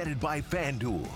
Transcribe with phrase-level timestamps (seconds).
[0.00, 1.06] presented by FanDuel.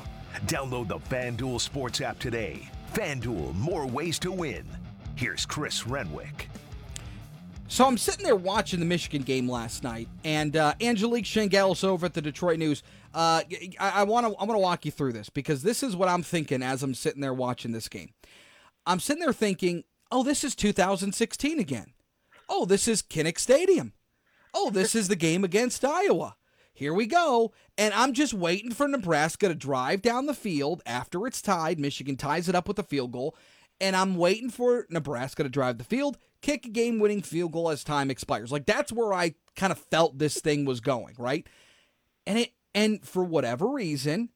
[0.45, 2.69] Download the FanDuel Sports app today.
[2.93, 4.67] FanDuel, more ways to win.
[5.15, 6.51] Here's Chris Renwick.
[7.67, 12.05] So I'm sitting there watching the Michigan game last night, and uh, Angelique Chengelis over
[12.05, 12.83] at the Detroit News.
[13.15, 13.41] Uh,
[13.81, 16.23] I want to I want to walk you through this because this is what I'm
[16.23, 18.11] thinking as I'm sitting there watching this game.
[18.85, 21.95] I'm sitting there thinking, oh, this is 2016 again.
[22.51, 23.95] Oh, this is Kinnick Stadium.
[24.53, 26.37] Oh, this is the game against Iowa.
[26.77, 27.53] Here we go.
[27.79, 31.79] And I'm just waiting for Nebraska to drive down the field after it's tied.
[31.79, 33.37] Michigan ties it up with a field goal.
[33.81, 37.71] And I'm waiting for Nebraska to drive the field, kick a game winning field goal
[37.71, 38.51] as time expires.
[38.51, 41.47] Like that's where I kind of felt this thing was going, right?
[42.27, 44.31] And it and for whatever reason,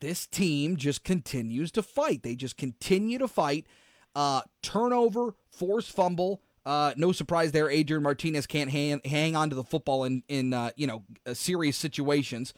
[0.00, 2.22] this team just continues to fight.
[2.22, 3.66] They just continue to fight.
[4.14, 6.40] Uh, turnover, force fumble.
[6.66, 7.68] Uh, no surprise there.
[7.68, 11.34] Adrian Martinez can't hang, hang on to the football in in uh, you know uh,
[11.34, 12.54] serious situations.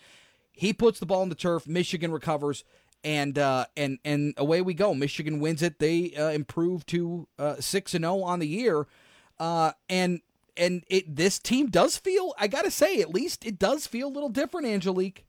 [0.52, 1.66] He puts the ball in the turf.
[1.66, 2.65] Michigan recovers,
[3.02, 4.95] and uh, and and away we go.
[4.95, 5.80] Michigan wins it.
[5.80, 8.87] They uh, improve to uh, six and zero on the year,
[9.40, 10.20] and
[10.57, 12.32] and it this team does feel.
[12.38, 15.26] I gotta say, at least it does feel a little different, Angelique.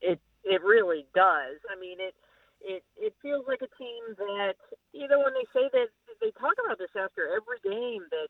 [0.00, 1.58] It it really does.
[1.68, 2.14] I mean it
[2.60, 4.54] it it feels like a team that
[4.92, 5.88] you know when they say that
[6.20, 8.28] they talk about this after every game that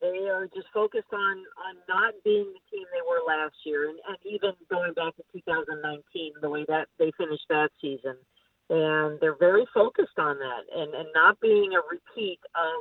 [0.00, 3.98] they are just focused on on not being the team they were last year and,
[4.08, 8.16] and even going back to 2019 the way that they finished that season
[8.68, 12.80] and they're very focused on that and and not being a repeat of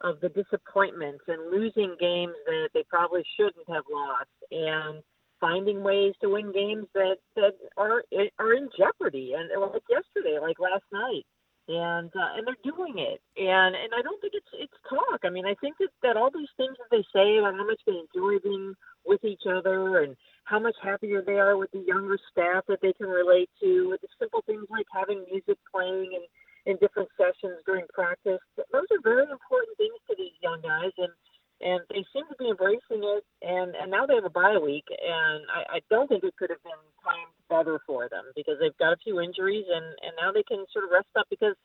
[0.00, 5.02] of the disappointments and losing games that they probably shouldn't have lost and
[5.40, 8.02] finding ways to win games that that are
[8.38, 9.34] are in jeopardy.
[9.36, 11.24] And like yesterday, like last night,
[11.70, 13.22] and uh, and they're doing it.
[13.38, 15.22] And and I don't think it's it's talk.
[15.24, 17.80] I mean, I think that that all these things that they say about how much
[17.86, 18.74] they enjoy being
[19.06, 22.92] with each other and how much happier they are with the younger staff that they
[22.94, 26.26] can relate to, with the simple things like having music playing and
[26.66, 28.40] in different sessions during practice.
[28.72, 31.12] Those are very important things to these young guys, and
[31.60, 33.24] and they seem to be embracing it.
[33.42, 36.50] And and now they have a bye week, and I, I don't think it could
[36.50, 40.32] have been timed better for them because they've got a few injuries, and and now
[40.32, 41.56] they can sort of rest up because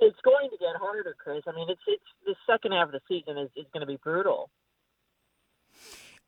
[0.00, 1.42] it's going to get harder, Chris.
[1.46, 3.98] I mean, it's it's the second half of the season is, is going to be
[4.02, 4.50] brutal.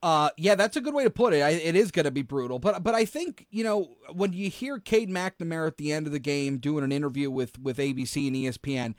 [0.03, 1.43] Uh, yeah, that's a good way to put it.
[1.43, 4.51] I, it is going to be brutal, but but I think you know when you
[4.51, 8.27] hear Cade McNamara at the end of the game doing an interview with with ABC
[8.27, 8.95] and ESPN,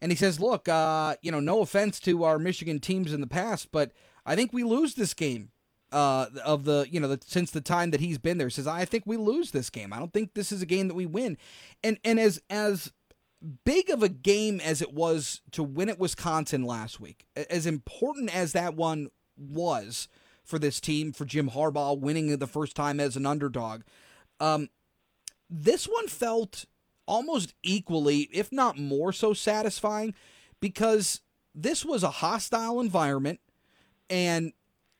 [0.00, 3.26] and he says, "Look, uh, you know, no offense to our Michigan teams in the
[3.26, 3.92] past, but
[4.24, 5.50] I think we lose this game."
[5.92, 8.66] Uh, of the you know the, since the time that he's been there, he says
[8.66, 9.92] I think we lose this game.
[9.92, 11.38] I don't think this is a game that we win,
[11.84, 12.92] and and as as
[13.64, 18.34] big of a game as it was to win at Wisconsin last week, as important
[18.34, 20.08] as that one was
[20.44, 23.82] for this team, for Jim Harbaugh winning the first time as an underdog,
[24.40, 24.68] um,
[25.50, 26.64] this one felt
[27.06, 30.14] almost equally, if not more so satisfying,
[30.60, 31.20] because
[31.54, 33.40] this was a hostile environment
[34.10, 34.52] and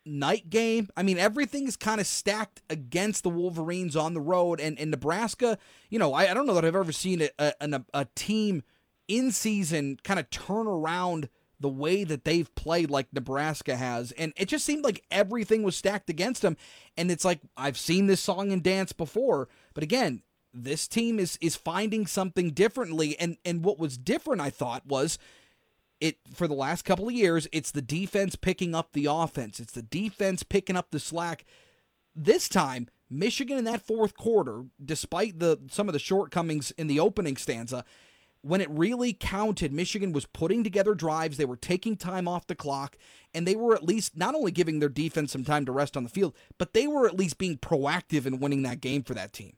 [0.06, 0.89] night game.
[0.97, 4.61] I mean, everything is kind of stacked against the Wolverines on the road.
[4.61, 5.59] And in Nebraska,
[5.91, 8.62] you know, I, I, don't know that I've ever seen a, a, a team
[9.09, 11.28] in season kind of turn around
[11.59, 14.12] the way that they've played like Nebraska has.
[14.12, 16.56] And it just seemed like everything was stacked against them.
[16.97, 19.49] And it's like, I've seen this song and dance before.
[19.75, 20.23] But again,
[20.56, 23.19] this team is is finding something differently.
[23.19, 25.19] And and what was different I thought was
[26.00, 29.61] it for the last couple of years it's the defense picking up the offense.
[29.61, 31.44] It's the defense picking up the slack.
[32.15, 37.00] This time Michigan in that fourth quarter despite the some of the shortcomings in the
[37.00, 37.84] opening stanza
[38.43, 41.37] when it really counted Michigan was putting together drives.
[41.37, 42.97] They were taking time off the clock
[43.34, 46.05] and they were at least not only giving their defense some time to rest on
[46.05, 49.33] the field but they were at least being proactive in winning that game for that
[49.33, 49.56] team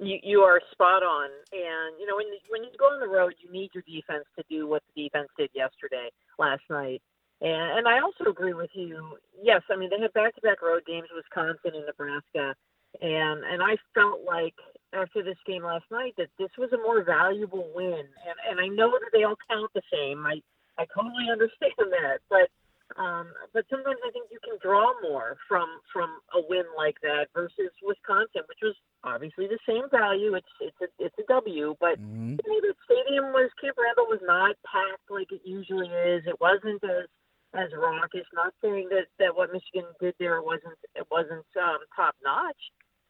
[0.00, 1.30] you, you are spot on.
[1.52, 4.44] And you know, when when you go on the road, you need your defense to
[4.48, 7.02] do what the defense did yesterday, last night.
[7.40, 9.18] And, and I also agree with you.
[9.42, 12.54] Yes, I mean they had back-to-back road games, Wisconsin and Nebraska,
[13.02, 14.54] and and I felt like
[14.92, 18.06] after this game last night that this was a more valuable win.
[18.26, 20.26] And and I know that they all count the same.
[20.26, 20.40] I
[20.78, 22.50] I totally understand that, but
[22.96, 27.26] um, but sometimes I think you can draw more from from a win like that
[27.34, 30.34] versus Wisconsin, which was obviously the same value.
[30.34, 32.36] It's it's a it's a W, but mm-hmm.
[32.40, 36.24] you know, the stadium was Camp Randall was not packed like it usually is.
[36.26, 37.06] It wasn't as
[37.54, 38.26] as raucous.
[38.34, 42.62] Not saying that that what Michigan did there wasn't it wasn't um, top notch,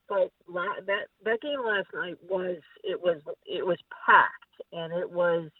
[0.09, 5.11] but la- that that game last night was it was it was packed and it
[5.11, 5.51] was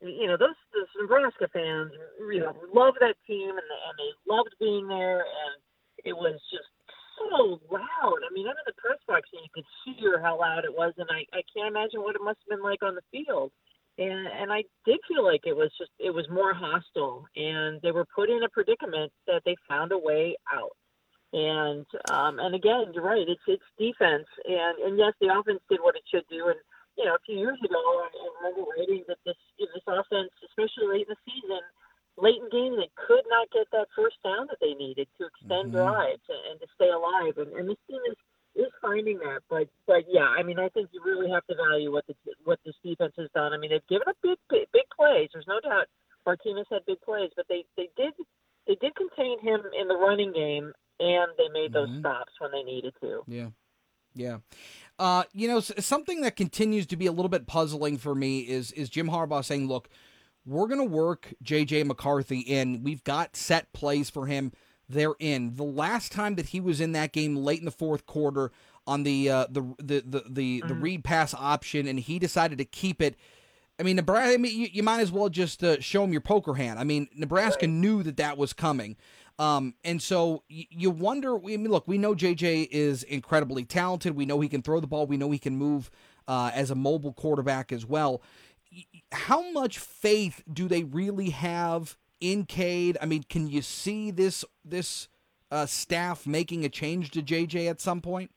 [0.00, 4.54] you know those those Nebraska fans you know love that team and and they loved
[4.58, 5.54] being there and
[6.04, 6.68] it was just
[7.30, 8.20] so loud.
[8.24, 10.92] I mean, I'm in the press box and you could hear how loud it was,
[10.98, 13.52] and I, I can't imagine what it must have been like on the field.
[13.98, 17.92] And and I did feel like it was just it was more hostile, and they
[17.92, 20.72] were put in a predicament that they found a way out.
[21.32, 23.28] And um, and again, you're right.
[23.28, 26.48] It's it's defense, and and yes, the offense did what it should do.
[26.48, 26.60] And
[26.96, 30.88] you know, a few years ago, I, I remember writing that this this offense, especially
[30.88, 31.60] late in the season,
[32.22, 35.74] late in games, they could not get that first down that they needed to extend
[35.74, 35.82] mm-hmm.
[35.82, 37.34] drives and, and to stay alive.
[37.36, 38.16] And, and this team is
[38.54, 39.42] is finding that.
[39.50, 42.14] But but yeah, I mean, I think you really have to value what the
[42.44, 43.52] what this defense has done.
[43.52, 45.30] I mean, they've given up big big, big plays.
[45.34, 45.90] There's no doubt
[46.24, 48.14] Martinez had big plays, but they they did
[48.66, 52.00] they did contain him in the running game, and they made those mm-hmm.
[52.00, 53.22] stops when they needed to.
[53.26, 53.48] Yeah,
[54.14, 54.38] yeah.
[54.98, 58.70] Uh, you know, something that continues to be a little bit puzzling for me is
[58.72, 59.88] is Jim Harbaugh saying, "Look,
[60.44, 62.82] we're going to work JJ McCarthy in.
[62.82, 64.52] We've got set plays for him."
[64.92, 65.56] they're in.
[65.56, 68.52] The last time that he was in that game late in the fourth quarter
[68.86, 70.68] on the uh, the the the the, mm-hmm.
[70.68, 73.16] the read pass option, and he decided to keep it.
[73.78, 74.34] I mean, Nebraska.
[74.34, 76.78] I mean, you, you might as well just uh, show him your poker hand.
[76.78, 77.70] I mean, Nebraska right.
[77.70, 78.96] knew that that was coming,
[79.38, 81.36] um, and so you, you wonder.
[81.36, 84.14] I mean, look, we know JJ is incredibly talented.
[84.14, 85.06] We know he can throw the ball.
[85.06, 85.90] We know he can move
[86.28, 88.22] uh, as a mobile quarterback as well.
[89.12, 92.96] How much faith do they really have in Cade?
[93.00, 95.08] I mean, can you see this this
[95.50, 98.30] uh, staff making a change to JJ at some point?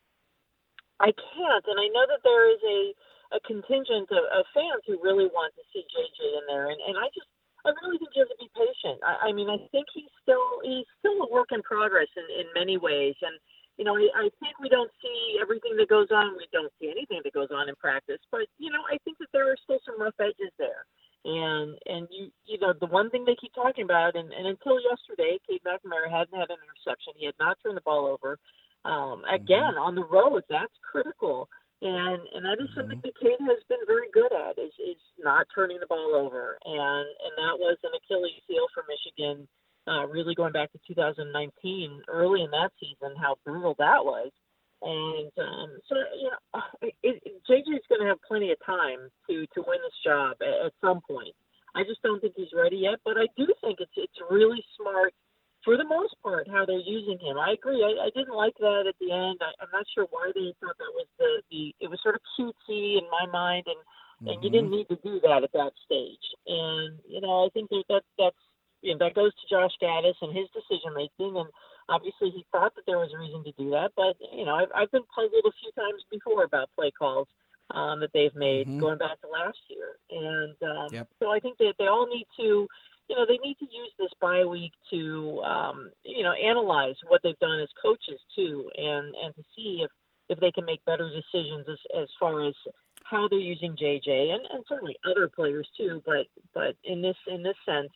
[1.00, 2.94] I can't, and I know that there is a
[3.36, 6.98] a contingent of, of fans who really want to see JJ in there, and and
[6.98, 7.27] I just
[7.66, 9.01] I really think you have to be patient.
[9.01, 12.45] I, I mean, I think he's still he's still a work in progress in in
[12.54, 13.36] many ways, and
[13.77, 16.38] you know, I, I think we don't see everything that goes on.
[16.38, 19.27] We don't see anything that goes on in practice, but you know, I think that
[19.33, 20.88] there are still some rough edges there.
[21.25, 24.77] And and you you know the one thing they keep talking about, and, and until
[24.77, 27.18] yesterday, Cade McNamara hadn't had an interception.
[27.18, 28.38] He had not turned the ball over.
[28.86, 29.33] Um, mm-hmm.
[29.33, 29.89] again, mm-hmm.
[29.89, 31.50] on the road, that's critical,
[31.81, 32.80] and and that is mm-hmm.
[32.80, 36.62] something that Cade has been very good at is is not turning the ball over,
[36.63, 39.50] and and that was an Achilles heel for Michigan.
[39.88, 44.32] Uh, really going back to 2019, early in that season, how brutal that was.
[44.82, 49.10] And um, so, you know, it, it, JJ is going to have plenty of time
[49.30, 51.34] to to win this job at, at some point.
[51.76, 55.14] I just don't think he's ready yet, but I do think it's it's really smart
[55.66, 57.38] for the most part how they're using him.
[57.38, 57.82] I agree.
[57.82, 59.42] I, I didn't like that at the end.
[59.42, 61.76] I, I'm not sure why they thought that was the the.
[61.82, 64.28] It was sort of cutesy in my mind, and mm-hmm.
[64.30, 64.86] and you didn't mm-hmm.
[64.86, 66.26] need to do that at that stage.
[66.48, 68.44] And you know, I think that, that that's
[68.86, 71.50] you know, that goes to Josh Gattis and his decision making and
[71.88, 74.70] Obviously, he thought that there was a reason to do that, but you know, I've,
[74.74, 77.28] I've been puzzled a few times before about play calls
[77.70, 78.80] um, that they've made mm-hmm.
[78.80, 81.08] going back to last year, and um, yep.
[81.22, 82.68] so I think that they all need to,
[83.08, 87.22] you know, they need to use this bye week to, um, you know, analyze what
[87.24, 89.92] they've done as coaches too, and and to see if
[90.28, 92.56] if they can make better decisions as as far as
[93.04, 96.02] how they're using JJ and, and certainly other players too.
[96.04, 97.92] But but in this in this sense,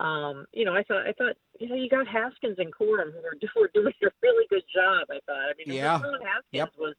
[0.00, 3.20] um, you know, I thought I thought you know you got Haskins and Corum who
[3.22, 5.06] were, were doing a really good job.
[5.10, 5.50] I thought.
[5.50, 6.22] I mean, yeah, Haskins
[6.52, 6.70] yep.
[6.78, 6.94] was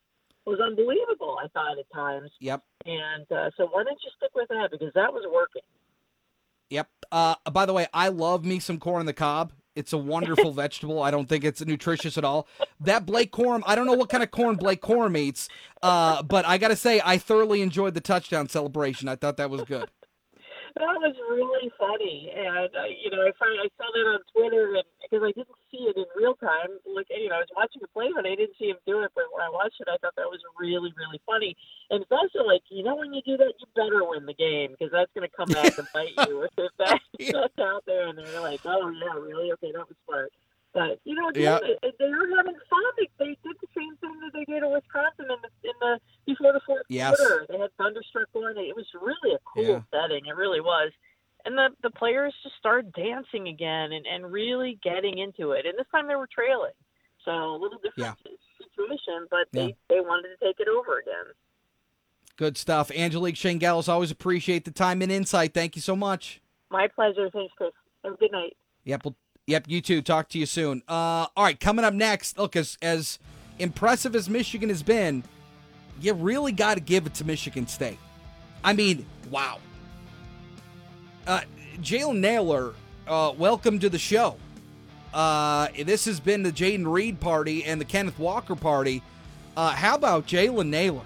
[0.46, 1.38] was unbelievable.
[1.42, 2.32] I thought at times.
[2.40, 2.64] Yep.
[2.86, 5.62] And uh, so why don't you stick with that because that was working.
[6.70, 6.88] Yep.
[7.12, 9.54] Uh, by the way, I love me some corn on the cob.
[9.76, 11.02] It's a wonderful vegetable.
[11.02, 12.48] I don't think it's nutritious at all.
[12.80, 15.50] That Blake Corum, I don't know what kind of corn Blake Corum eats,
[15.82, 19.08] uh, but I got to say, I thoroughly enjoyed the touchdown celebration.
[19.08, 19.90] I thought that was good
[20.76, 24.76] that was really funny, and uh, you know, I find I saw that on Twitter,
[24.76, 27.82] and because I didn't see it in real time, like you know, I was watching
[27.82, 29.12] the play, but I didn't see him do it.
[29.16, 31.56] But when I watched it, I thought that was really, really funny.
[31.90, 34.76] And it's also like, you know, when you do that, you better win the game
[34.76, 38.18] because that's going to come back and bite you if that, that's out there, and
[38.18, 39.52] they're like, oh yeah, really?
[39.54, 40.32] Okay, that was smart.
[40.74, 41.58] But you know, yeah.
[41.82, 42.82] they, were having fun.
[42.98, 46.00] They, they did the same thing that they did in Wisconsin in the, in the
[46.28, 47.18] before the fourth yes.
[47.18, 47.46] quarter.
[47.50, 48.56] They had thunderstruck going.
[48.58, 49.82] It was really a cool yeah.
[49.90, 50.28] setting.
[50.28, 50.92] It really was.
[51.46, 55.66] And the the players just started dancing again and, and really getting into it.
[55.66, 56.78] And this time they were trailing,
[57.26, 58.32] so a little different yeah.
[58.62, 61.34] situation, but they they wanted to take it over again.
[62.36, 63.90] Good stuff, Angelique Chengelis.
[63.90, 65.54] Always appreciate the time and insight.
[65.54, 66.42] Thank you so much.
[66.70, 67.30] My pleasure.
[67.32, 67.72] Thanks, Chris.
[68.04, 68.56] Have a good night.
[68.86, 69.06] Yep.
[69.06, 69.16] Well,
[69.50, 70.04] Yep, you too.
[70.04, 70.84] Talk to you soon.
[70.88, 72.38] Uh, all right, coming up next.
[72.38, 73.18] Look, as as
[73.58, 75.24] impressive as Michigan has been,
[76.00, 77.98] you really got to give it to Michigan State.
[78.64, 79.58] I mean, wow.
[81.26, 81.42] Uh,
[81.82, 82.76] Jalen Nailor,
[83.08, 84.38] uh, welcome to the show.
[85.16, 89.02] Uh, this has been the Jayden Reed party and the Kenneth Walker party.
[89.58, 91.02] Uh, how about Jalen Nailor?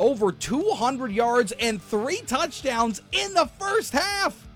[0.00, 4.48] Over 200 yards and three touchdowns in the first half.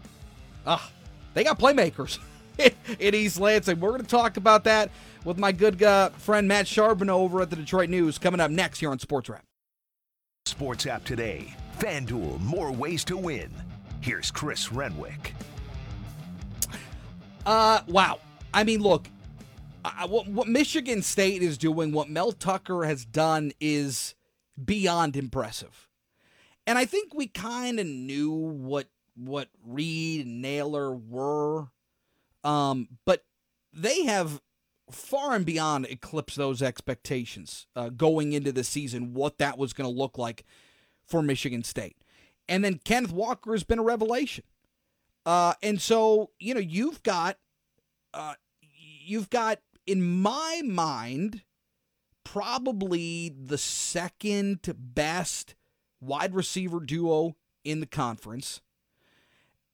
[0.67, 0.91] Ah,
[1.35, 2.19] they got playmakers.
[2.99, 3.81] in East Lansing.
[3.81, 4.91] We're going to talk about that
[5.25, 8.81] with my good uh, friend Matt Charbonneau over at the Detroit News coming up next
[8.81, 9.45] here on Sports Wrap.
[10.47, 11.55] Sports app today.
[11.79, 13.51] FanDuel, more ways to win.
[14.01, 15.35] Here's Chris Renwick.
[17.45, 18.21] Uh, wow.
[18.55, 19.09] I mean, look,
[19.85, 24.15] I, what, what Michigan State is doing, what Mel Tucker has done, is
[24.63, 25.89] beyond impressive.
[26.67, 31.69] And I think we kind of knew what what Reed and Nailor were,
[32.47, 33.25] um, but
[33.73, 34.41] they have
[34.91, 39.15] far and beyond eclipsed those expectations uh, going into the season.
[39.15, 40.45] What that was going to look like
[41.05, 41.97] for Michigan State,
[42.49, 44.45] and then Kenneth Walker has been a revelation.
[45.25, 47.37] Uh, and so you know you've got,
[48.15, 48.35] uh,
[49.05, 51.43] you've got in my mind,
[52.25, 55.55] probably the second best
[56.00, 58.61] wide receiver duo in the conference.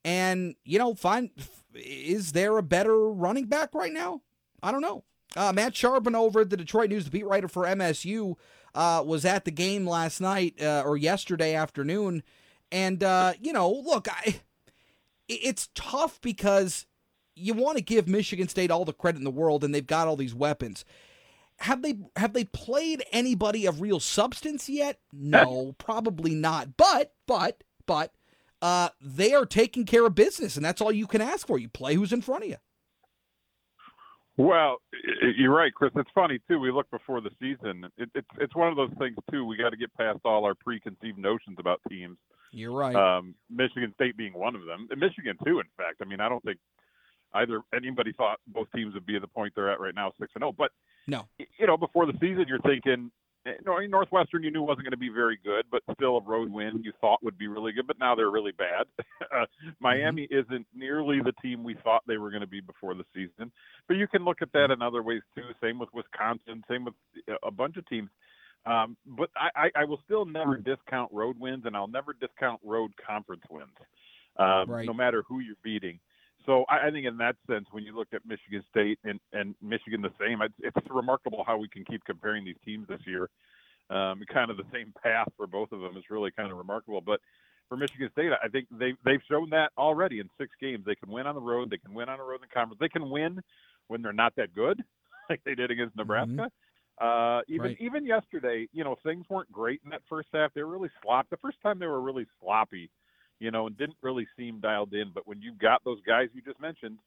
[0.05, 1.31] And, you know, fine.
[1.75, 4.23] Is there a better running back right now?
[4.63, 5.05] I don't know.
[5.35, 8.37] Uh, Matt Charbonneau over at the Detroit News, the beat writer for MSU,
[8.75, 12.23] uh, was at the game last night uh, or yesterday afternoon.
[12.71, 14.41] And, uh, you know, look, I,
[15.29, 16.87] it's tough because
[17.35, 20.09] you want to give Michigan State all the credit in the world, and they've got
[20.09, 20.85] all these weapons.
[21.59, 24.99] Have they have they played anybody of real substance yet?
[25.13, 26.77] No, probably not.
[26.77, 28.13] But but but
[28.63, 31.59] uh, they are taking care of business, and that's all you can ask for.
[31.59, 32.57] You play who's in front of you.
[34.39, 34.79] Well,
[35.37, 35.93] you're right, Chris.
[35.95, 36.59] It's funny too.
[36.59, 37.87] We look before the season.
[37.99, 39.45] It, it's it's one of those things too.
[39.45, 42.17] We got to get past all our preconceived notions about teams.
[42.51, 42.95] You're right.
[42.95, 45.59] Um, Michigan State being one of them, and Michigan too.
[45.59, 46.59] In fact, I mean, I don't think
[47.35, 50.33] either anybody thought both teams would be at the point they're at right now, six
[50.35, 50.51] and zero.
[50.51, 50.55] Oh.
[50.57, 50.71] But
[51.07, 51.27] no,
[51.59, 53.11] you know, before the season, you're thinking,
[53.65, 56.93] Northwestern you knew wasn't going to be very good, but still a road win you
[57.01, 57.87] thought would be really good.
[57.87, 58.87] But now they're really bad.
[59.35, 59.47] uh,
[59.81, 60.53] Miami mm-hmm.
[60.53, 63.51] isn't nearly the team we thought they were going to be before the season.
[63.89, 65.43] But you can look at that in other ways too.
[65.61, 66.63] Same with Wisconsin.
[66.69, 66.95] Same with
[67.43, 68.11] a bunch of teams.
[68.65, 72.61] Um, but I, I, I will still never discount road wins, and I'll never discount
[72.65, 73.71] road conference wins,
[74.37, 74.87] um, right.
[74.87, 75.99] no matter who you're beating.
[76.47, 79.55] So I, I think in that sense, when you look at Michigan State and, and
[79.63, 83.29] Michigan the same, it's, it's remarkable how we can keep comparing these teams this year.
[83.91, 87.01] Um, kind of the same path for both of them is really kind of remarkable.
[87.01, 87.21] But
[87.69, 90.85] for Michigan State, I think they they've shown that already in six games.
[90.87, 91.71] They can win on the road.
[91.71, 92.79] They can win on the road in the conference.
[92.81, 93.41] They can win
[93.89, 94.83] when they're not that good,
[95.31, 96.31] like they did against Nebraska.
[96.33, 96.47] Mm-hmm.
[97.01, 97.77] Uh, even right.
[97.81, 100.53] even yesterday, you know, things weren't great in that first half.
[100.55, 101.29] They were really sloppy.
[101.31, 102.91] The first time they were really sloppy
[103.41, 105.11] you know, and didn't really seem dialed in.
[105.15, 106.99] But when you've got those guys you just mentioned,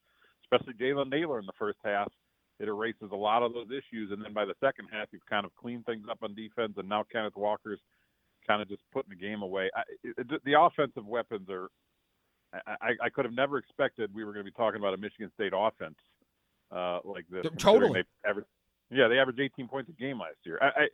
[0.43, 2.11] especially Jalen Nailor in the first half,
[2.59, 4.11] it erases a lot of those issues.
[4.11, 6.87] And then by the second half, you've kind of cleaned things up on defense, and
[6.87, 7.79] now Kenneth Walker's
[8.47, 9.69] kind of just putting the game away.
[9.75, 11.69] I, it, the offensive weapons are.
[12.53, 15.29] I, I could have never expected we were going to be talking about a Michigan
[15.33, 15.97] State offense
[16.73, 17.45] uh, like this.
[17.57, 18.05] Totally.
[18.25, 18.45] Average,
[18.89, 20.57] yeah, they averaged 18 points a game last year.
[20.61, 20.87] I, I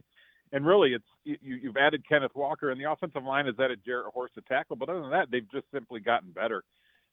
[0.51, 4.13] and really, it's you, you've added Kenneth Walker, and the offensive line has added Jarrett
[4.13, 4.75] Horst to tackle.
[4.75, 6.63] But other than that, they've just simply gotten better,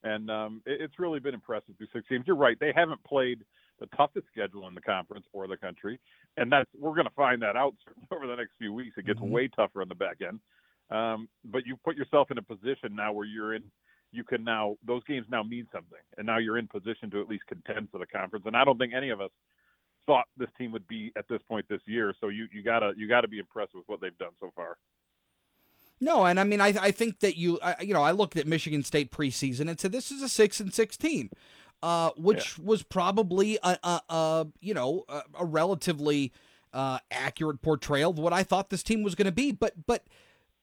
[0.02, 2.25] and um, it, it's really been impressive through six games.
[2.26, 3.45] You're right; they haven't played
[3.78, 6.00] the toughest schedule in the conference or the country,
[6.37, 7.75] and that's we're going to find that out
[8.12, 8.97] over the next few weeks.
[8.99, 9.30] It gets mm-hmm.
[9.30, 10.40] way tougher on the back end,
[10.90, 13.62] um, but you put yourself in a position now where you're in.
[14.11, 17.28] You can now those games now mean something, and now you're in position to at
[17.28, 18.47] least contend for the conference.
[18.47, 19.30] And I don't think any of us
[20.09, 22.12] thought this team would be at this point this year.
[22.21, 24.79] So you you gotta you gotta be impressed with what they've done so far.
[26.00, 28.47] No, and I mean I I think that you I, you know I looked at
[28.47, 31.31] Michigan State preseason and said this is a six and six team,
[31.83, 32.65] uh, which yeah.
[32.65, 36.33] was probably a, a, a you know a, a relatively
[36.73, 39.53] uh, accurate portrayal of what I thought this team was going to be.
[39.53, 40.07] But but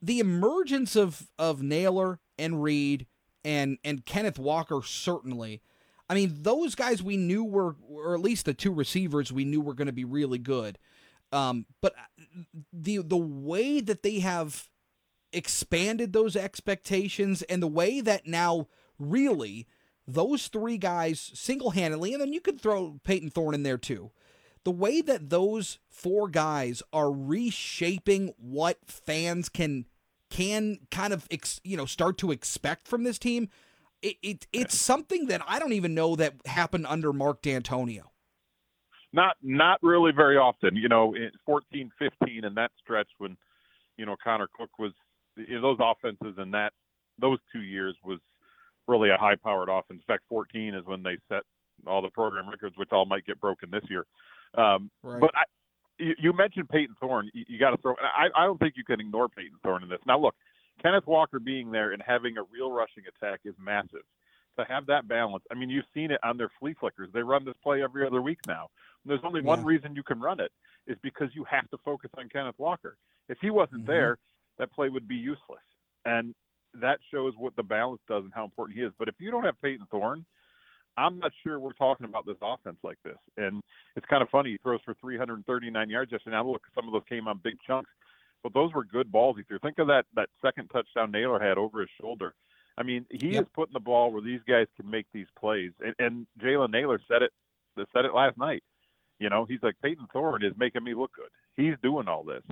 [0.02, 3.06] the emergence of of Nailor and Reed
[3.44, 5.62] and and Kenneth Walker certainly
[6.10, 9.62] I mean, those guys we knew were, or at least the two receivers we knew
[9.62, 10.78] were going to be really good.
[11.32, 14.70] Um, but uh, the the way that they have
[15.34, 18.68] expanded those expectations and the way that now
[19.00, 19.68] really
[20.08, 24.12] those three guys single handedly, and then you could throw Payton Thorne in there too.
[24.64, 29.86] The way that those four guys are reshaping what fans can
[30.30, 33.50] can kind of ex, you know start to expect from this team
[34.02, 38.04] it, it it's something that I don't even know that happened under Mark Dantonio.
[39.14, 40.76] Not not really very often.
[40.76, 43.38] You know, in 14, 15, and that stretch when
[43.98, 44.92] you know Connor Cook was
[45.38, 46.74] you know, those offenses and that
[47.20, 48.20] those two years was
[48.88, 50.02] really a high powered offense.
[50.08, 51.44] In fact, 14 is when they set
[51.88, 54.06] all the program records, which all might get broken this year.
[54.56, 55.20] Um, right.
[55.20, 55.44] But I,
[55.98, 57.30] you, you mentioned Payton Thorne.
[57.34, 57.96] You, you got to throw.
[57.96, 60.00] I, I don't think you can ignore Payton Thorne in this.
[60.06, 60.36] Now, look,
[60.86, 64.06] Kenneth Walker being there and having a real rushing attack is massive.
[64.58, 65.44] to have that balance.
[65.52, 67.10] I mean, you've seen it on their flea flickers.
[67.12, 68.70] They run this play every other week now.
[69.04, 70.50] And there's only one reason you can run it
[70.88, 72.96] is because you have to focus on Kenneth Walker.
[73.28, 73.88] If he wasn't Mhm.
[73.88, 74.18] there,
[74.58, 75.64] that play would be useless.
[76.06, 76.34] And
[76.76, 78.94] that shows what the balance does and how important he is.
[78.98, 80.26] But if you don't have Payton Thorne,
[80.96, 83.18] I'm not sure we're talking about this offense like this.
[83.36, 83.62] And
[83.98, 84.52] it's kind of funny.
[84.52, 86.38] He throws for 339 yards yesterday.
[86.38, 87.92] Now look, some of those came on big chunks,
[88.44, 89.60] but those were good balls he threw.
[89.60, 92.34] Think of that that second touchdown Nailor had over his shoulder.
[92.78, 93.44] I mean, he Yep.
[93.44, 95.72] is putting the ball where these guys can make these plays.
[95.80, 97.32] And, and Jalen Nailor said it
[97.94, 98.64] said it last night.
[99.20, 101.30] You know, he's like Payton Thorne is making me look good.
[101.56, 102.44] He's doing all this.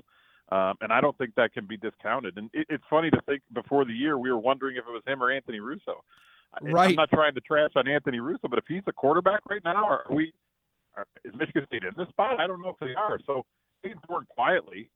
[0.52, 2.38] Um, and I don't think that can be discounted.
[2.38, 5.02] And it, it's funny to think before the year we were wondering if it was
[5.06, 6.04] him or Anthony Russo.
[6.62, 6.90] Right.
[6.90, 9.86] I'm not trying to trash on Anthony Russo, but if he's the quarterback right now,
[9.86, 10.32] are we?
[10.96, 12.40] Are, is Michigan State in this spot?
[12.40, 13.20] I don't know if they are.
[13.26, 13.44] So
[13.84, 14.90] Payton Thorne quietly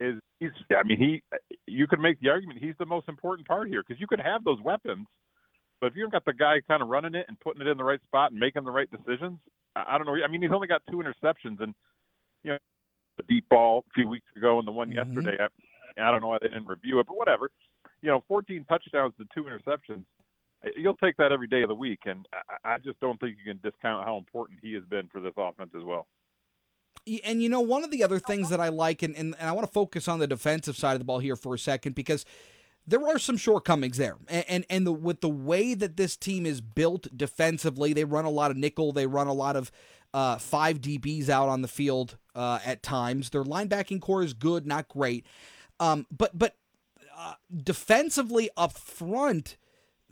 [0.00, 0.50] is he's.
[0.70, 1.22] I mean, he.
[1.66, 4.44] You could make the argument he's the most important part here because you could have
[4.44, 5.06] those weapons,
[5.80, 7.76] but if you don't got the guy kind of running it and putting it in
[7.76, 9.38] the right spot and making the right decisions,
[9.74, 10.16] I, I don't know.
[10.22, 11.74] I mean, he's only got two interceptions and
[12.44, 12.58] you know
[13.16, 14.96] the deep ball a few weeks ago and the one Mhm.
[14.96, 15.36] yesterday.
[15.40, 15.48] I,
[16.02, 17.50] I don't know why they didn't review it, but whatever.
[18.02, 20.04] You know, 14 touchdowns to two interceptions.
[20.76, 22.26] You'll take that every day of the week, and
[22.64, 25.32] I, I just don't think you can discount how important he has been for this
[25.36, 26.06] offense as well.
[27.24, 29.52] And you know, one of the other things that I like, and, and, and I
[29.52, 32.24] want to focus on the defensive side of the ball here for a second because
[32.86, 34.16] there are some shortcomings there.
[34.28, 38.24] And and, and the, with the way that this team is built defensively, they run
[38.24, 39.70] a lot of nickel, they run a lot of
[40.14, 43.30] uh, five DBs out on the field uh, at times.
[43.30, 45.26] Their linebacking corps is good, not great.
[45.78, 46.56] Um, but but
[47.16, 49.56] uh, defensively up front,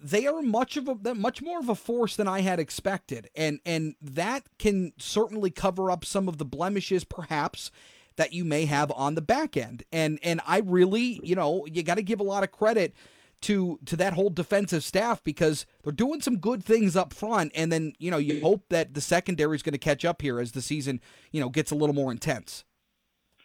[0.04, 3.58] they are much of a much more of a force than I had expected, and
[3.64, 7.70] and that can certainly cover up some of the blemishes, perhaps
[8.16, 9.82] that you may have on the back end.
[9.90, 12.94] And and I really, you know, you got to give a lot of credit
[13.42, 17.73] to to that whole defensive staff because they're doing some good things up front, and
[17.73, 20.52] then you know you hope that the secondary is going to catch up here as
[20.52, 21.00] the season
[21.32, 22.64] you know gets a little more intense.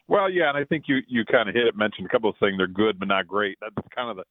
[0.10, 1.78] Well, yeah, and I think you you kind of hit it.
[1.78, 2.58] Mentioned a couple of things.
[2.58, 3.58] They're good, but not great.
[3.62, 4.26] That's kind of the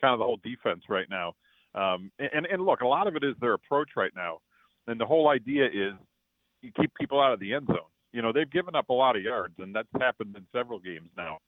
[0.00, 1.34] kind of the whole defense right now.
[1.74, 4.40] Um, and and look, a lot of it is their approach right now,
[4.86, 5.94] and the whole idea is
[6.62, 7.90] you keep people out of the end zone.
[8.12, 11.10] You know, they've given up a lot of yards, and that's happened in several games
[11.16, 11.38] now.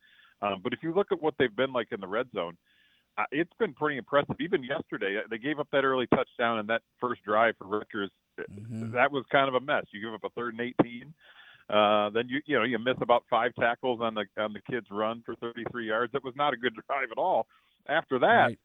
[0.42, 2.56] Um, but if you look at what they've been like in the red zone,
[3.16, 4.36] uh, it's been pretty impressive.
[4.40, 8.10] Even yesterday, uh, they gave up that early touchdown and that first drive for Rutgers.
[8.38, 8.92] Mhm.
[8.92, 9.84] That was kind of a mess.
[9.92, 11.14] You give up a third and 18.
[11.70, 14.90] Uh, then you you know you miss about five tackles on the on the kid's
[14.90, 16.12] run for 33 yards.
[16.12, 17.46] That was not a good drive at all.
[17.88, 18.58] After that, Right.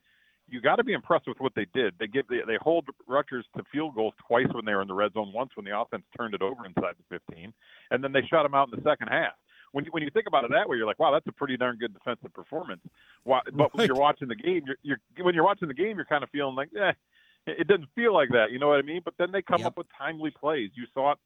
[0.52, 1.94] You got to be impressed with what they did.
[2.00, 4.94] They give they, they hold Rutgers to field goals twice when they were in the
[4.94, 5.32] red zone.
[5.34, 7.54] Once when the offense turned it over inside the 15,
[7.92, 9.34] and then they shut them out in the second half.
[9.72, 11.56] When you, when you think about it that way, you're like, wow, that's a pretty
[11.56, 12.82] darn good defensive performance.
[13.24, 16.06] Why, but when you're watching the game, you're, you're when you're watching the game, you're
[16.06, 16.92] kind of feeling like, eh,
[17.48, 18.52] it it doesn't feel like that.
[18.52, 19.02] You know what I mean?
[19.04, 19.68] But then they come Yep.
[19.68, 20.72] up with timely plays.
[20.76, 21.18] You saw it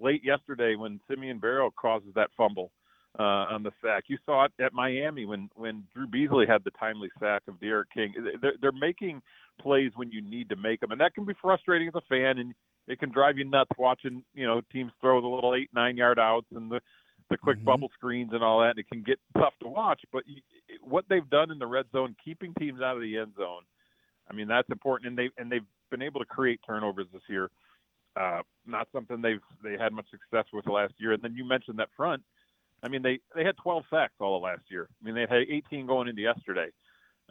[0.00, 2.72] late yesterday when Simeon Barrow causes that fumble
[3.18, 4.04] uh, on the sack.
[4.08, 7.84] You saw it at Miami when when Drew Beasley had the timely sack of D'Eriq
[7.92, 8.14] King.
[8.42, 9.22] They're, they're making
[9.60, 12.38] plays when you need to make them, and that can be frustrating as a fan,
[12.38, 12.54] and
[12.88, 16.18] it can drive you nuts watching you know teams throw the little eight nine yard
[16.18, 16.80] outs and the
[17.30, 17.64] the quick Mhm.
[17.64, 18.70] bubble screens and all that.
[18.70, 20.42] And it can get tough to watch, but you,
[20.82, 23.62] what they've done in the red zone, keeping teams out of the end zone,
[24.30, 27.48] I mean that's important, and they and they've been able to create turnovers this year.
[28.16, 31.12] Uh, not something they've they had much success with last year.
[31.12, 32.22] And then you mentioned that front.
[32.84, 34.88] I mean, they they had 12 sacks all of last year.
[35.00, 36.68] I mean, they had 18 going into yesterday.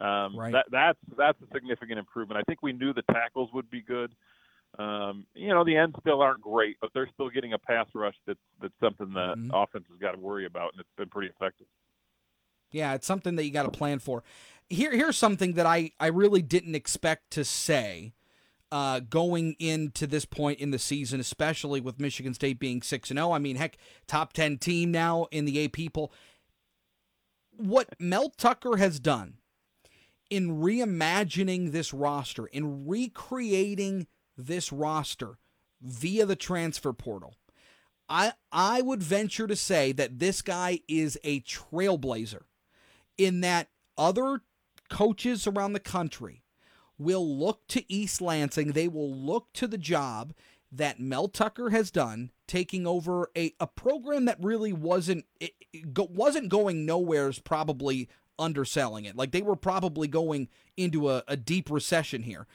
[0.00, 0.52] Um, Right.
[0.52, 2.38] That that's that's a significant improvement.
[2.38, 4.12] I think we knew the tackles would be good.
[4.78, 8.16] Um, you know, the ends still aren't great, but they're still getting a pass rush
[8.26, 9.50] that's that's something that Mhm.
[9.54, 11.68] offense has got to worry about, and it's been pretty effective.
[12.72, 14.24] Yeah, it's something that you got to plan for.
[14.68, 18.14] Here, here's something that I, I really didn't expect to say
[18.74, 23.18] uh, going into this point in the season, especially with Michigan State being six and
[23.18, 23.30] zero.
[23.30, 26.12] I mean, heck, top ten team now in the AP poll.
[27.56, 29.34] What Mel Tucker has done
[30.28, 35.38] in reimagining this roster, in recreating this roster
[35.80, 37.36] via the transfer portal,
[38.08, 42.42] I I would venture to say that this guy is a trailblazer
[43.16, 44.40] in that other
[44.90, 46.43] coaches around the country
[46.98, 50.32] will look to East Lansing, they will look to the job
[50.70, 55.94] that Mel Tucker has done taking over a, a program that really wasn't it, it
[55.94, 59.16] go, wasn't going nowhere is probably underselling it.
[59.16, 62.46] Like they were probably going into a, a deep recession here.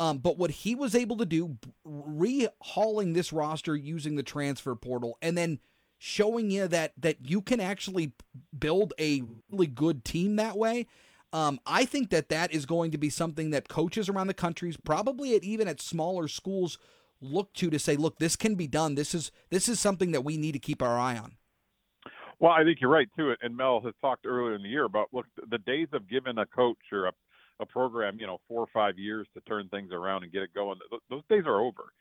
[0.00, 5.18] Um, but what he was able to do, rehauling this roster using the transfer portal,
[5.22, 5.60] and then
[5.98, 8.12] showing you that that you can actually
[8.56, 10.86] build a really good team that way.
[11.34, 14.72] Um, I think that that is going to be something that coaches around the country,
[14.84, 16.78] probably at even at smaller schools,
[17.20, 18.94] look to to say, look, this can be done.
[18.94, 21.32] This is this is something that we need to keep our eye on.
[22.38, 23.34] Well, I think you're right too.
[23.42, 26.46] And Mel has talked earlier in the year about look, the days of giving a
[26.46, 27.12] coach or a,
[27.58, 30.54] a program, you know, four or five years to turn things around and get it
[30.54, 30.78] going.
[31.10, 31.92] Those days are over.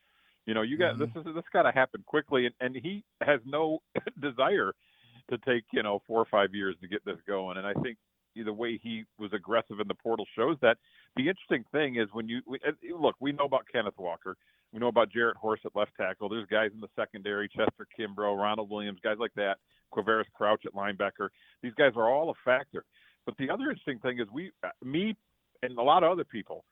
[0.46, 1.06] You know, you got mm-hmm.
[1.06, 3.80] this is this got to happen quickly, and, and he has no
[4.22, 4.74] desire
[5.32, 7.58] to take you know four or five years to get this going.
[7.58, 7.98] And I think
[8.42, 10.78] the way he was aggressive in the portal shows that.
[11.16, 12.60] The interesting thing is when you we,
[13.00, 14.36] look, we know about Kenneth Walker,
[14.72, 16.30] we know about Jarrett Horst at left tackle.
[16.30, 19.58] There's guys in the secondary, Chester Kimbrough, Ronald Williams, guys like that,
[19.94, 21.30] Quavaris Crouch at linebacker.
[21.62, 22.84] These guys are all a factor.
[23.26, 24.52] But the other interesting thing is we,
[24.84, 25.16] me,
[25.62, 26.66] and a lot of other people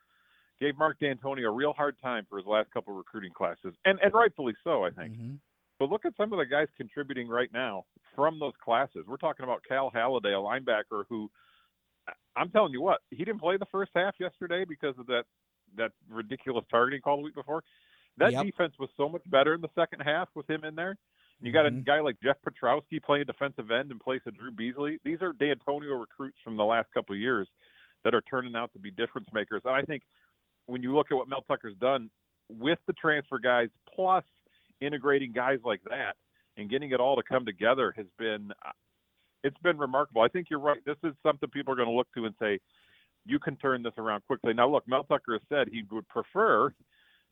[0.59, 3.99] gave Mark Dantonio a real hard time for his last couple of recruiting classes, and
[4.01, 5.13] and rightfully so, I think.
[5.13, 5.35] Mm-hmm.
[5.79, 9.05] But look at some of the guys contributing right now from those classes.
[9.07, 11.31] We're talking about Cal Haladay, a linebacker who,
[12.35, 15.23] I'm telling you what, he didn't play the first half yesterday because of that
[15.77, 17.63] that ridiculous targeting call the week before.
[18.17, 18.45] That yep.
[18.45, 20.97] defense was so much better in the second half with him in there.
[21.41, 21.77] You got mm-hmm.
[21.77, 24.99] a guy like Jeff Pietrowski playing defensive end in place of Drew Beasley.
[25.03, 27.47] These are Dantonio recruits from the last couple of years
[28.03, 29.61] that are turning out to be difference makers.
[29.65, 30.03] And I think
[30.67, 32.09] when you look at what Mel Tucker's done
[32.49, 34.23] with the transfer guys, plus
[34.81, 36.15] integrating guys like that
[36.57, 38.51] and getting it all to come together has been
[39.43, 40.21] it's been remarkable.
[40.21, 40.79] I think you're right.
[40.85, 42.59] This is something people are going to look to and say,
[43.25, 44.53] you can turn this around quickly.
[44.53, 46.73] Now, look, Mel Tucker has said he would prefer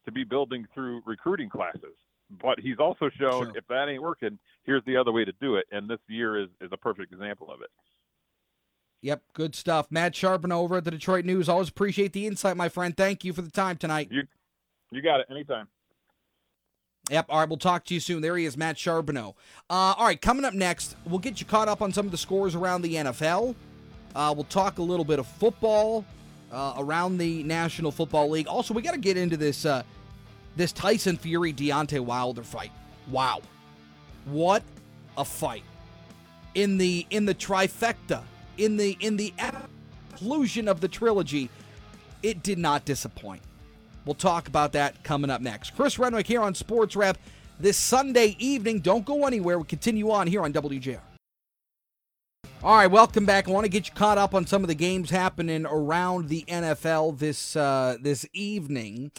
[0.05, 1.95] to be building through recruiting classes,
[2.41, 3.53] but he's also shown sure.
[3.55, 5.65] if that ain't working, here's the other way to do it.
[5.71, 7.69] And this year is, is a perfect example of it.
[9.01, 9.87] Yep, good stuff.
[9.89, 11.47] Matt Charbonneau over at the Detroit News.
[11.47, 12.95] Always appreciate the insight, my friend.
[12.95, 14.09] Thank you for the time tonight.
[14.11, 14.23] You,
[14.91, 15.27] you got it.
[15.31, 15.67] Anytime.
[17.09, 17.25] Yep.
[17.29, 17.49] All right.
[17.49, 18.21] We'll talk to you soon.
[18.21, 19.35] There he is, Matt Charbonneau.
[19.69, 20.19] Uh, all right.
[20.21, 22.95] Coming up next, we'll get you caught up on some of the scores around the
[22.95, 23.55] NFL.
[24.15, 26.05] Uh, we'll talk a little bit of football
[26.51, 28.47] uh, around the National Football League.
[28.47, 29.83] Also, we got to get into this uh,
[30.55, 32.71] this Tyson Fury Deontay Wilder fight.
[33.09, 33.41] Wow,
[34.25, 34.63] what
[35.17, 35.63] a fight!
[36.55, 38.23] In the in the trifecta,
[38.57, 39.33] in the in the
[40.09, 41.49] conclusion of the trilogy,
[42.23, 43.41] it did not disappoint.
[44.09, 45.75] We'll talk about that coming up next.
[45.75, 47.19] Chris Renwick here on Sports Wrap
[47.59, 48.79] this Sunday evening.
[48.79, 49.59] Don't go anywhere.
[49.59, 50.99] We continue on here on WJR.
[52.63, 53.47] All right, welcome back.
[53.47, 56.43] I want to get you caught up on some of the games happening around the
[56.47, 59.11] NFL this uh, this evening.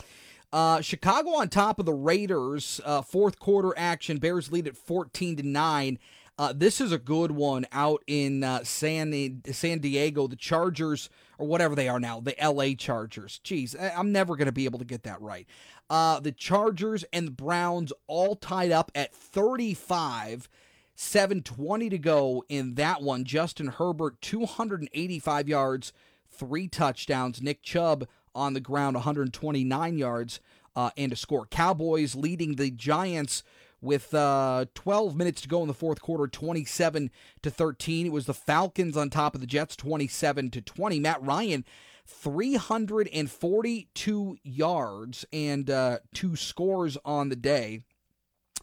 [0.52, 2.80] Uh, Chicago on top of the Raiders.
[2.84, 4.18] Uh, fourth quarter action.
[4.18, 6.00] Bears lead at fourteen to nine.
[6.36, 10.26] Uh, this is a good one out in uh, San San Diego.
[10.26, 12.74] The Chargers or whatever they are now, the L.A.
[12.74, 13.40] Chargers.
[13.42, 15.46] Jeez, I'm never going to be able to get that right.
[15.88, 20.48] Uh, the Chargers and the Browns all tied up at 35
[20.94, 23.24] 720 to go in that one.
[23.24, 25.92] Justin Herbert, 285 yards,
[26.30, 27.40] three touchdowns.
[27.40, 30.40] Nick Chubb on the ground, 129 yards
[30.76, 31.46] uh, and a score.
[31.46, 33.42] Cowboys leading the Giants
[33.80, 37.10] with uh, 12 minutes to go in the fourth quarter, 27
[37.42, 38.06] to 13.
[38.06, 40.98] It was the Falcons on top of the Jets, 27 to 20.
[41.00, 41.64] Matt Ryan,
[42.06, 47.80] 342 yards and uh, two scores on the day.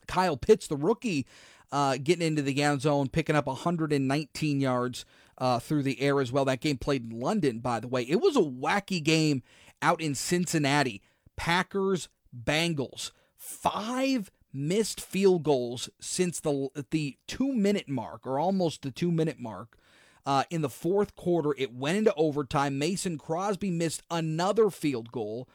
[0.07, 1.25] Kyle Pitts, the rookie,
[1.71, 5.05] uh, getting into the end zone, picking up 119 yards
[5.37, 6.45] uh, through the air as well.
[6.45, 8.03] That game played in London, by the way.
[8.03, 9.43] It was a wacky game
[9.81, 11.01] out in Cincinnati.
[11.35, 13.11] Packers, Bengals.
[13.35, 19.39] Five missed field goals since the the two minute mark, or almost the two minute
[19.39, 19.77] mark.
[20.25, 22.77] Uh, in the fourth quarter, it went into overtime.
[22.77, 25.47] Mason Crosby missed another field goal.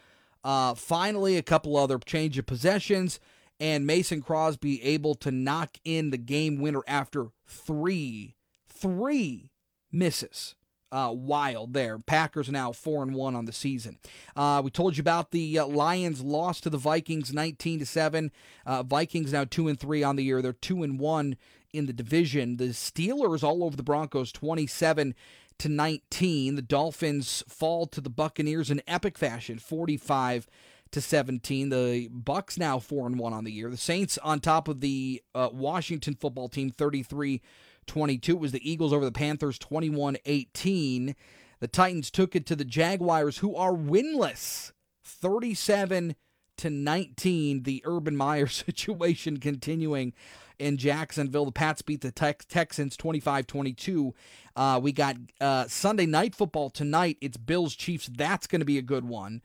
[0.42, 3.20] Uh, finally, a couple other change of possessions
[3.62, 8.34] and Mason Crosby able to knock in the game winner after three,
[8.66, 9.50] three
[9.92, 10.56] misses.
[10.92, 11.98] Uh, wild there.
[11.98, 13.98] Packers now four and one on the season.
[14.36, 18.30] Uh, we told you about the uh, Lions loss to the Vikings, nineteen to seven.
[18.66, 20.42] Uh, Vikings now two and three on the year.
[20.42, 21.36] They're two and one
[21.72, 22.58] in the division.
[22.58, 25.14] The Steelers all over the Broncos, twenty-seven
[25.58, 26.56] to nineteen.
[26.56, 30.46] The Dolphins fall to the Buccaneers in epic fashion, forty-five
[30.92, 31.70] to 17.
[31.70, 33.70] The Bucks now 4 and 1 on the year.
[33.70, 37.40] The Saints on top of the uh, Washington football team 33
[37.86, 38.32] 22.
[38.32, 41.14] It was the Eagles over the Panthers 21 18.
[41.60, 44.72] The Titans took it to the Jaguars who are winless
[45.04, 46.16] 37
[46.58, 47.62] to 19.
[47.62, 50.12] The Urban Meyer situation continuing
[50.58, 51.44] in Jacksonville.
[51.44, 54.14] The Pats beat the Tex- Texans 25 22.
[54.54, 57.18] Uh, we got uh, Sunday night football tonight.
[57.20, 58.08] It's Bills Chiefs.
[58.12, 59.42] That's going to be a good one.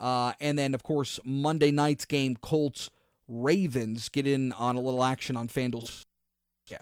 [0.00, 2.90] Uh, and then, of course, Monday night's game, Colts
[3.26, 6.06] Ravens, get in on a little action on FanDuel.
[6.68, 6.78] Yeah.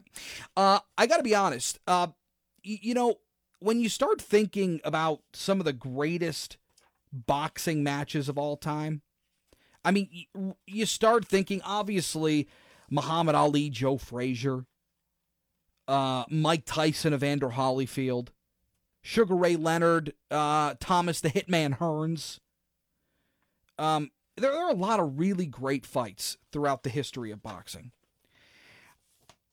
[0.56, 1.78] Uh, I got to be honest.
[1.86, 2.08] Uh,
[2.64, 3.16] y- you know,
[3.60, 6.56] when you start thinking about some of the greatest
[7.12, 9.02] boxing matches of all time,
[9.84, 10.08] I mean,
[10.66, 12.48] you start thinking obviously
[12.90, 14.66] Muhammad Ali, Joe Frazier,
[15.88, 18.28] uh, Mike Tyson, Evander Holyfield,
[19.02, 22.40] Sugar Ray Leonard, uh, Thomas the Hitman Hearns.
[23.78, 27.92] Um, there are a lot of really great fights throughout the history of boxing.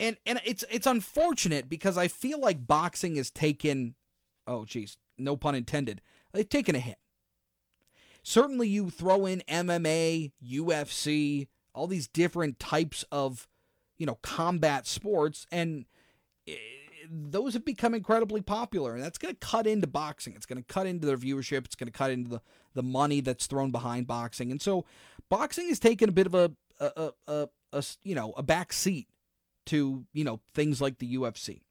[0.03, 3.95] And and it's it's unfortunate because I feel like boxing has taken
[4.45, 6.01] oh geez, no pun intended.
[6.33, 6.97] They've taken a hit.
[8.21, 13.47] Certainly you throw in MMA, UFC, all these different types of,
[13.97, 15.85] you know, combat sports and
[16.47, 16.55] eh,
[17.09, 20.33] those have become incredibly popular, and that's going to cut into boxing.
[20.35, 21.65] It's going to cut into their viewership.
[21.65, 22.41] It's going to cut into the,
[22.73, 24.83] the money that's thrown behind boxing, and so
[25.29, 28.73] boxing has taken a bit of a a, a, a, a you know a back
[28.73, 29.07] seat
[29.67, 31.61] to you know things like the UFC.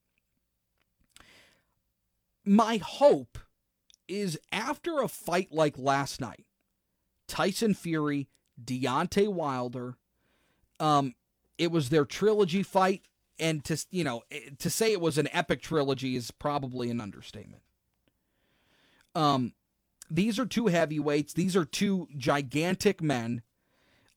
[2.44, 3.38] My hope
[4.08, 6.44] is after a fight like last night,
[7.28, 8.28] Tyson Fury,
[8.62, 9.96] Deontay Wilder,
[10.80, 11.14] um,
[11.56, 13.02] it was their trilogy fight
[13.38, 17.00] and to you know eh, to say it was an epic trilogy is probably an
[17.00, 17.62] understatement.
[19.14, 19.52] Um,
[20.10, 21.32] these are two heavyweights.
[21.32, 23.42] These are two gigantic men,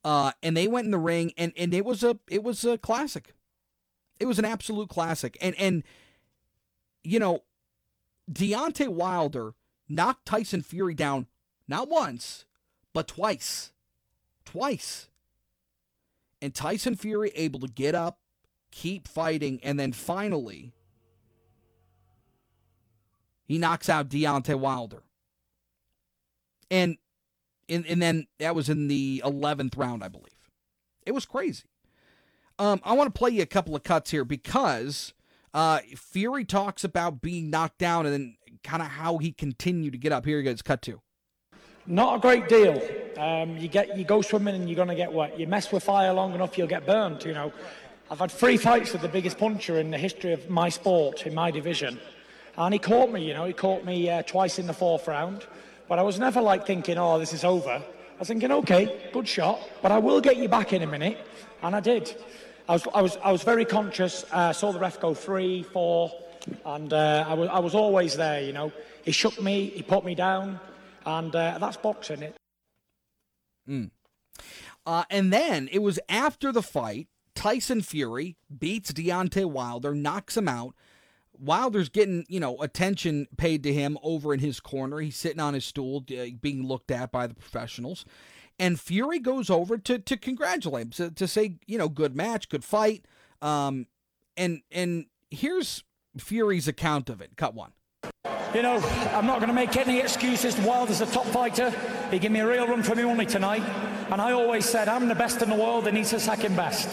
[0.03, 2.77] uh, and they went in the ring, and and it was a it was a
[2.77, 3.34] classic.
[4.19, 5.83] It was an absolute classic, and and
[7.03, 7.43] you know,
[8.31, 9.53] Deontay Wilder
[9.87, 11.27] knocked Tyson Fury down
[11.67, 12.45] not once,
[12.93, 13.71] but twice,
[14.43, 15.09] twice.
[16.41, 18.19] And Tyson Fury able to get up,
[18.71, 20.73] keep fighting, and then finally,
[23.45, 25.03] he knocks out Deontay Wilder.
[26.69, 26.97] And,
[27.69, 30.33] and, and then that was in the 11th round, I believe.
[31.05, 31.63] It was crazy.
[32.57, 35.13] Um, I want to play you a couple of cuts here because
[35.53, 39.97] uh, Fury talks about being knocked down and then kind of how he continued to
[39.97, 40.25] get up.
[40.25, 41.01] Here he goes, cut two.
[41.87, 42.81] Not a great deal.
[43.17, 45.39] Um, you get you go swimming and you're to get wet.
[45.39, 47.23] You mess with fire long enough, you'll get burned.
[47.23, 47.53] You know,
[48.09, 51.35] I've had three fights with the biggest puncher in the history of my sport, in
[51.35, 51.99] my division.
[52.57, 55.45] And he caught me, you know, he caught me uh, twice in the fourth round.
[55.87, 57.69] But I was never like thinking, oh, this is over.
[57.69, 61.19] I was thinking, okay, good shot, but I will get you back in a minute.
[61.61, 62.15] And I did.
[62.67, 64.25] I was, I was, I was very conscious.
[64.31, 66.11] I uh, saw the ref go three, four,
[66.65, 68.71] and uh, I, was, I was always there, you know.
[69.03, 70.59] He shook me, he put me down,
[71.05, 72.35] and uh, that's boxing it.
[73.69, 73.91] Mm.
[74.85, 80.47] Uh, and then it was after the fight Tyson Fury beats Deontay Wilder, knocks him
[80.47, 80.73] out.
[81.37, 84.99] Wilder's getting, you know, attention paid to him over in his corner.
[84.99, 88.05] He's sitting on his stool, uh, being looked at by the professionals.
[88.57, 92.49] And Fury goes over to to congratulate him, to, to say, you know, good match,
[92.49, 93.05] good fight.
[93.41, 93.87] Um,
[94.37, 95.83] and and here's
[96.17, 97.31] Fury's account of it.
[97.35, 97.71] Cut one.
[98.53, 98.77] You know,
[99.11, 100.57] I'm not going to make any excuses.
[100.59, 101.73] Wilder's a top fighter.
[102.09, 103.63] He gave me a real run for my money tonight.
[104.11, 106.87] And I always said, I'm the best in the world and he's the second best.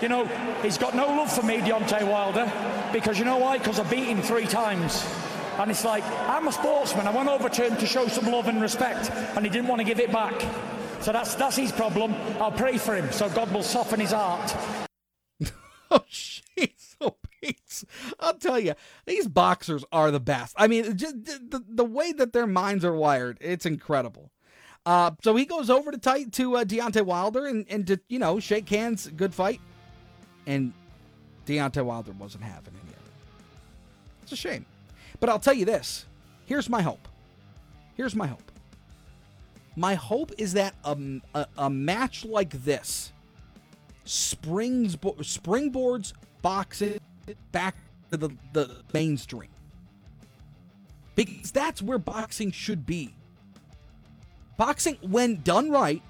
[0.00, 0.26] You know,
[0.62, 2.52] he's got no love for me, Deontay Wilder,
[2.92, 3.58] because you know why?
[3.58, 5.04] Because I beat him three times.
[5.58, 7.08] And it's like, I'm a sportsman.
[7.08, 9.80] I went over to him to show some love and respect, and he didn't want
[9.80, 10.40] to give it back.
[11.00, 12.14] So that's, that's his problem.
[12.40, 14.54] I'll pray for him, so God will soften his heart.
[15.90, 16.34] oh, jeez.
[17.00, 17.84] Oh, Pete.
[18.18, 18.74] I'll tell you,
[19.06, 20.52] these boxers are the best.
[20.58, 24.32] I mean, just the, the way that their minds are wired, it's incredible.
[24.84, 28.18] Uh, so he goes over to tight to uh, Deontay Wilder and, and to, you
[28.18, 29.60] know, shake hands, good fight
[30.48, 30.72] and
[31.46, 33.12] Deontay Wilder wasn't having any of it.
[34.22, 34.66] It's a shame.
[35.20, 36.06] But I'll tell you this
[36.46, 37.06] here's my hope.
[37.94, 38.47] Here's my hope.
[39.78, 40.98] My hope is that a,
[41.36, 43.12] a, a match like this
[44.04, 46.98] springs springboards boxing
[47.52, 47.76] back
[48.10, 49.50] to the, the mainstream.
[51.14, 53.14] Because that's where boxing should be.
[54.56, 56.02] Boxing, when done right,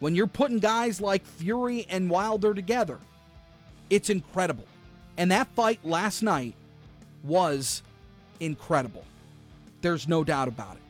[0.00, 2.98] when you're putting guys like Fury and Wilder together,
[3.88, 4.66] it's incredible.
[5.16, 6.56] And that fight last night
[7.22, 7.82] was
[8.40, 9.06] incredible.
[9.80, 10.83] There's no doubt about it.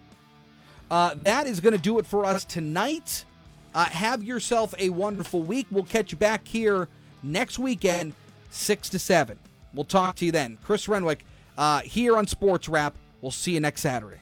[0.90, 3.24] Uh, that is going to do it for us tonight.
[3.74, 5.66] Uh, have yourself a wonderful week.
[5.70, 6.88] We'll catch you back here
[7.22, 8.14] next weekend,
[8.50, 9.38] 6 to 7.
[9.72, 10.58] We'll talk to you then.
[10.62, 11.24] Chris Renwick
[11.58, 12.94] uh, here on Sports Wrap.
[13.20, 14.18] We'll see you next Saturday.